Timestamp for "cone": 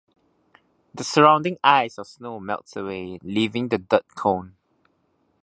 4.15-4.55